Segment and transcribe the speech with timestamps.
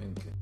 [0.00, 0.34] thinking.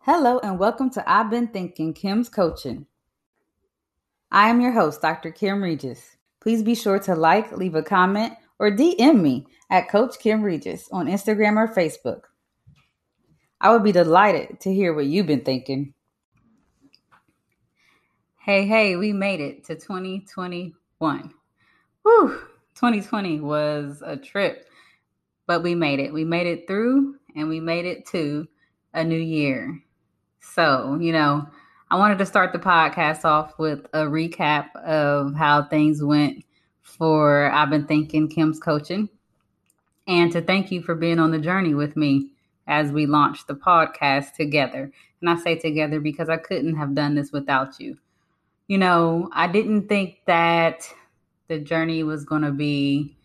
[0.00, 2.86] Hello, and welcome to I've Been Thinking Kim's Coaching.
[4.30, 5.30] I am your host, Dr.
[5.30, 6.16] Kim Regis.
[6.40, 10.88] Please be sure to like, leave a comment, or DM me at Coach Kim Regis
[10.92, 12.22] on Instagram or Facebook.
[13.60, 15.94] I would be delighted to hear what you've been thinking.
[18.38, 21.34] Hey, hey, we made it to 2021.
[22.02, 22.40] Whew,
[22.76, 24.68] 2020 was a trip,
[25.46, 26.12] but we made it.
[26.12, 28.46] We made it through and we made it to
[28.92, 29.82] a new year.
[30.40, 31.46] So, you know,
[31.90, 36.44] I wanted to start the podcast off with a recap of how things went
[36.82, 39.08] for I've been thinking Kim's coaching
[40.06, 42.30] and to thank you for being on the journey with me
[42.66, 44.90] as we launched the podcast together.
[45.20, 47.96] And I say together because I couldn't have done this without you.
[48.68, 50.88] You know, I didn't think that
[51.48, 53.16] the journey was going to be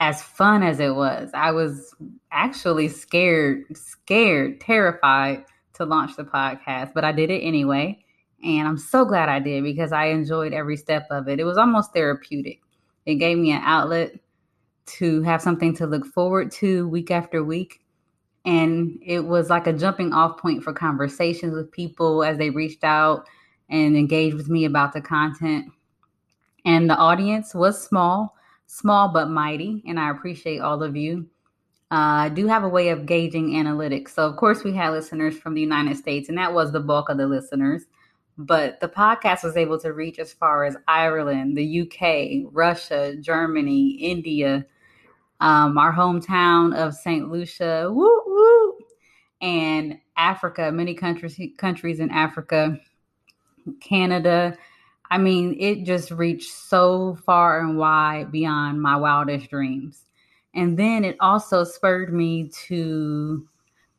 [0.00, 1.30] as fun as it was.
[1.32, 1.94] I was
[2.32, 5.44] actually scared, scared, terrified
[5.74, 7.98] to launch the podcast, but I did it anyway.
[8.44, 11.38] And I'm so glad I did because I enjoyed every step of it.
[11.38, 12.60] It was almost therapeutic.
[13.06, 14.18] It gave me an outlet
[14.84, 17.80] to have something to look forward to week after week.
[18.44, 22.82] And it was like a jumping off point for conversations with people as they reached
[22.82, 23.28] out
[23.70, 25.66] and engaged with me about the content.
[26.64, 29.82] And the audience was small, small but mighty.
[29.86, 31.26] And I appreciate all of you.
[31.90, 34.10] Uh, I do have a way of gauging analytics.
[34.10, 37.10] So, of course, we had listeners from the United States, and that was the bulk
[37.10, 37.82] of the listeners.
[38.38, 43.90] But the podcast was able to reach as far as Ireland, the UK, Russia, Germany,
[44.00, 44.64] India,
[45.40, 47.30] um, our hometown of St.
[47.30, 48.78] Lucia, woo woo,
[49.42, 52.78] and Africa, many countries countries in Africa,
[53.80, 54.56] Canada.
[55.12, 60.06] I mean, it just reached so far and wide beyond my wildest dreams.
[60.54, 63.46] And then it also spurred me to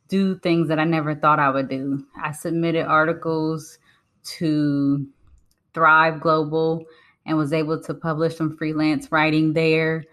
[0.08, 2.04] do things that I never thought I would do.
[2.20, 3.78] I submitted articles
[4.40, 5.06] to
[5.76, 6.84] Thrive Global
[7.28, 10.06] and was able to publish some freelance writing there.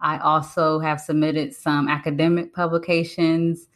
[0.00, 3.68] I also have submitted some academic publications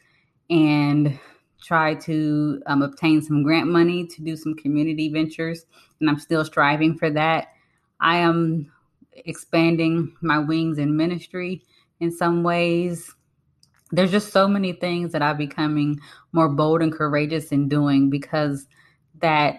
[0.50, 1.20] and
[1.64, 5.66] tried to um, obtain some grant money to do some community ventures,
[6.00, 7.48] and I'm still striving for that.
[8.00, 8.70] I am
[9.12, 11.62] expanding my wings in ministry
[12.00, 13.14] in some ways.
[13.92, 16.00] There's just so many things that I'm becoming
[16.32, 18.66] more bold and courageous in doing because
[19.20, 19.56] that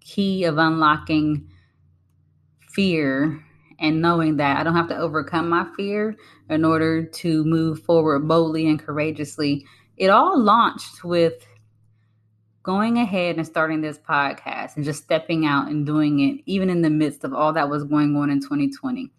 [0.00, 1.48] key of unlocking
[2.70, 3.42] fear
[3.78, 6.16] and knowing that I don't have to overcome my fear
[6.50, 9.64] in order to move forward boldly and courageously.
[9.96, 11.46] It all launched with
[12.62, 16.82] going ahead and starting this podcast and just stepping out and doing it, even in
[16.82, 19.10] the midst of all that was going on in 2020.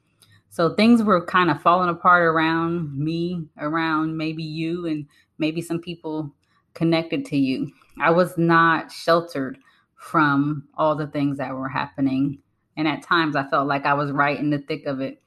[0.50, 5.80] So things were kind of falling apart around me, around maybe you, and maybe some
[5.80, 6.34] people
[6.74, 7.72] connected to you.
[8.00, 9.58] I was not sheltered
[9.96, 12.40] from all the things that were happening.
[12.80, 15.22] And at times I felt like I was right in the thick of it.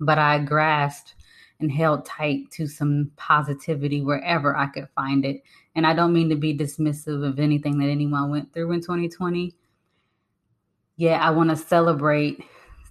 [0.00, 1.14] But I grasped
[1.60, 5.42] and held tight to some positivity wherever I could find it.
[5.76, 9.54] And I don't mean to be dismissive of anything that anyone went through in 2020.
[10.96, 12.42] Yeah, I want to celebrate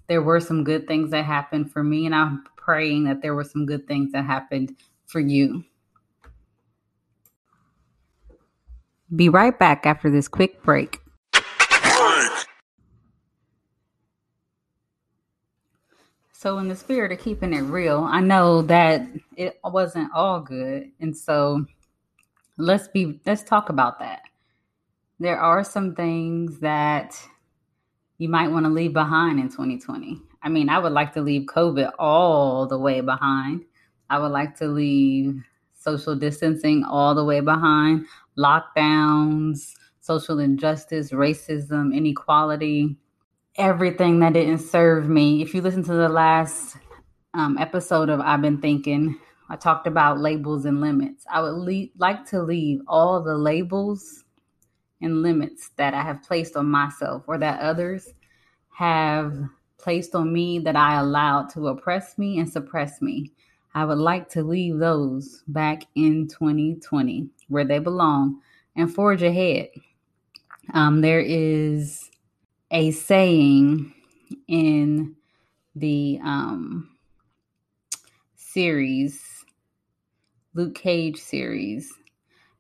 [0.06, 3.44] there were some good things that happened for me, and I'm praying that there were
[3.44, 4.76] some good things that happened
[5.08, 5.64] for you.
[9.16, 11.03] Be right back after this quick break.
[16.44, 20.92] So, in the spirit of keeping it real, I know that it wasn't all good.
[21.00, 21.66] And so,
[22.58, 24.24] let's be let's talk about that.
[25.22, 27.18] There are some things that
[28.18, 30.20] you might want to leave behind in 2020.
[30.42, 33.64] I mean, I would like to leave COVID all the way behind.
[34.10, 35.42] I would like to leave
[35.80, 38.06] social distancing all the way behind,
[38.38, 39.72] lockdowns,
[40.02, 42.98] social injustice, racism, inequality,
[43.56, 45.42] everything that didn't serve me.
[45.42, 46.78] If you listen to the last
[47.34, 49.20] um, episode of I've Been Thinking,
[49.50, 51.26] I talked about labels and limits.
[51.30, 54.24] I would le- like to leave all the labels
[55.02, 58.08] and limits that I have placed on myself or that others
[58.70, 59.38] have
[59.78, 63.32] placed on me that I allowed to oppress me and suppress me.
[63.76, 68.40] I would like to leave those back in 2020 where they belong
[68.76, 69.70] and forge ahead.
[70.74, 72.10] Um, there is
[72.74, 73.94] a saying
[74.48, 75.16] in
[75.76, 76.90] the um,
[78.36, 79.46] series,
[80.56, 81.94] Luke Cage series.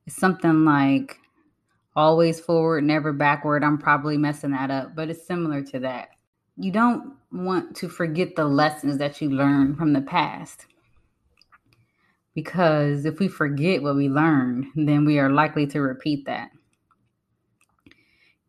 [0.06, 1.18] It's something like
[1.96, 3.64] always forward, never backward.
[3.64, 6.10] I'm probably messing that up, but it's similar to that.
[6.58, 10.68] You don't want to forget the lessons that you learned from the past.
[12.36, 16.50] Because if we forget what we learned, then we are likely to repeat that.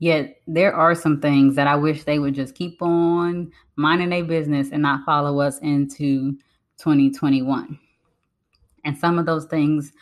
[0.05, 4.23] Yet there are some things that I wish they would just keep on minding their
[4.23, 6.33] business and not follow us into
[6.77, 7.79] 2021.
[8.85, 9.95] And some of those things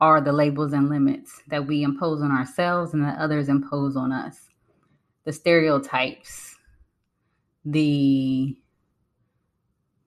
[0.00, 4.12] are the labels and limits that we impose on ourselves and that others impose on
[4.12, 4.48] us.
[5.26, 6.56] The stereotypes,
[7.62, 8.56] the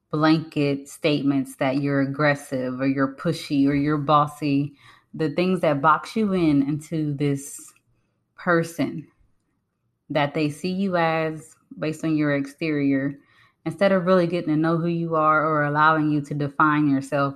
[0.09, 4.73] blanket statements that you're aggressive or you're pushy or you're bossy,
[5.13, 7.71] the things that box you in into this
[8.35, 9.07] person
[10.13, 13.19] that they see you as based on your exterior
[13.65, 17.35] instead of really getting to know who you are or allowing you to define yourself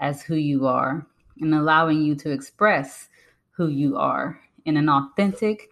[0.00, 1.06] as who you are
[1.40, 3.08] and allowing you to express
[3.50, 5.70] who you are in an authentic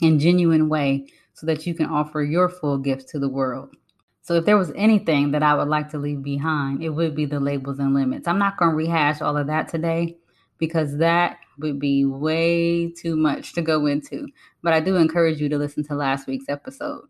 [0.00, 3.74] and genuine way so that you can offer your full gifts to the world.
[4.22, 7.26] So, if there was anything that I would like to leave behind, it would be
[7.26, 8.28] the labels and limits.
[8.28, 10.16] I'm not going to rehash all of that today
[10.58, 14.28] because that would be way too much to go into.
[14.62, 17.04] But I do encourage you to listen to last week's episode.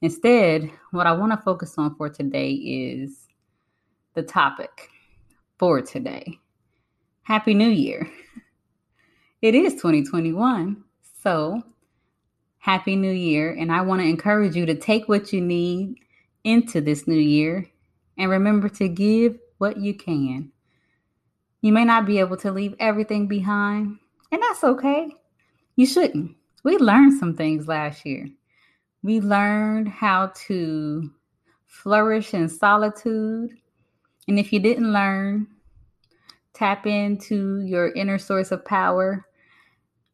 [0.00, 3.28] Instead, what I want to focus on for today is
[4.14, 4.90] the topic
[5.58, 6.38] for today.
[7.22, 8.10] Happy New Year.
[9.42, 10.82] It is 2021.
[11.22, 11.62] So,
[12.56, 13.50] Happy New Year.
[13.52, 15.96] And I want to encourage you to take what you need
[16.44, 17.68] into this new year
[18.16, 20.50] and remember to give what you can.
[21.60, 23.98] You may not be able to leave everything behind,
[24.32, 25.14] and that's okay.
[25.76, 26.36] You shouldn't.
[26.64, 28.28] We learned some things last year.
[29.02, 31.10] We learned how to
[31.66, 33.50] flourish in solitude.
[34.26, 35.46] And if you didn't learn,
[36.54, 39.26] tap into your inner source of power,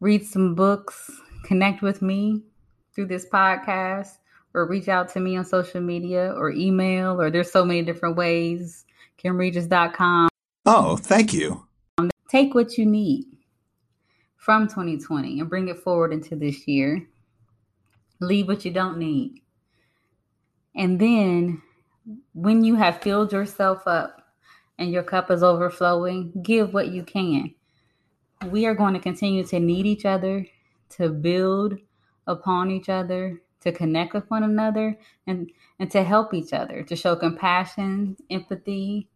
[0.00, 1.08] read some books,
[1.44, 2.42] connect with me
[2.94, 4.18] through this podcast,
[4.52, 8.16] or reach out to me on social media or email, or there's so many different
[8.16, 8.84] ways.
[9.22, 10.28] KimRegis.com
[10.66, 11.64] Oh, thank you.
[12.28, 13.26] Take what you need
[14.40, 17.06] from 2020 and bring it forward into this year.
[18.20, 19.42] Leave what you don't need.
[20.74, 21.62] And then
[22.32, 24.32] when you have filled yourself up
[24.78, 27.54] and your cup is overflowing, give what you can.
[28.46, 30.46] We are going to continue to need each other,
[30.96, 31.74] to build
[32.26, 36.96] upon each other, to connect with one another, and, and to help each other, to
[36.96, 39.06] show compassion, empathy,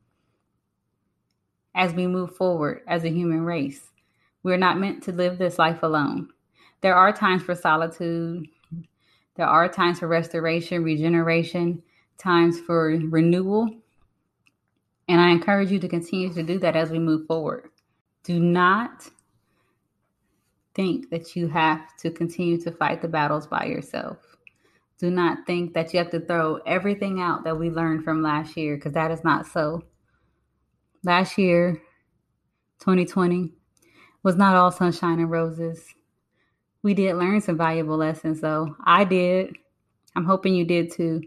[1.74, 3.93] as we move forward as a human race.
[4.44, 6.28] We're not meant to live this life alone.
[6.82, 8.46] There are times for solitude,
[9.36, 11.82] there are times for restoration, regeneration,
[12.18, 13.68] times for renewal.
[15.08, 17.70] And I encourage you to continue to do that as we move forward.
[18.22, 19.08] Do not
[20.74, 24.18] think that you have to continue to fight the battles by yourself.
[24.98, 28.56] Do not think that you have to throw everything out that we learned from last
[28.56, 29.82] year because that is not so
[31.02, 31.82] last year,
[32.80, 33.52] 2020,
[34.24, 35.94] was not all sunshine and roses.
[36.82, 38.74] We did learn some valuable lessons, though.
[38.84, 39.54] I did.
[40.16, 41.22] I'm hoping you did too.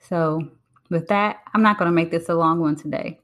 [0.00, 0.50] So,
[0.90, 3.20] with that, I'm not going to make this a long one today.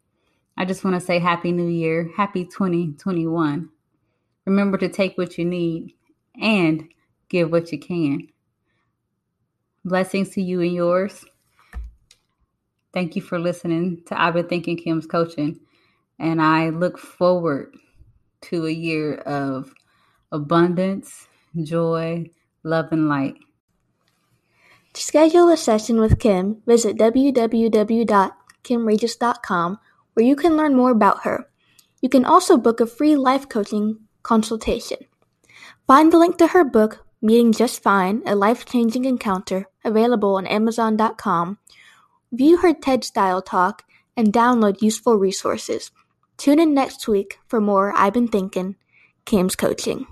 [0.57, 3.69] I just want to say Happy New Year, Happy 2021.
[4.47, 5.95] Remember to take what you need
[6.41, 6.89] and
[7.29, 8.29] give what you can.
[9.85, 11.25] Blessings to you and yours.
[12.93, 15.59] Thank you for listening to I've been thinking Kim's coaching.
[16.19, 17.75] And I look forward
[18.43, 19.73] to a year of
[20.31, 21.27] abundance,
[21.63, 22.27] joy,
[22.63, 23.37] love, and light.
[24.95, 29.79] To schedule a session with Kim, visit www.kimregis.com
[30.15, 31.49] where you can learn more about her.
[32.01, 34.99] You can also book a free life coaching consultation.
[35.87, 40.47] Find the link to her book, Meeting Just Fine, a life changing encounter, available on
[40.47, 41.59] Amazon.com
[42.33, 43.85] View her TED Style talk
[44.17, 45.91] and download useful resources.
[46.37, 48.77] Tune in next week for more I've Been Thinking,
[49.25, 50.07] Kim's Coaching.